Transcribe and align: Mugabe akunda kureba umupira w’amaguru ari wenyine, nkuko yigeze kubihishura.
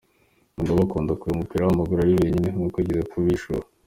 Mugabe 0.57 0.79
akunda 0.85 1.11
kureba 1.21 1.35
umupira 1.37 1.61
w’amaguru 1.65 1.99
ari 2.01 2.13
wenyine, 2.19 2.47
nkuko 2.55 2.75
yigeze 2.77 3.03
kubihishura. 3.11 3.65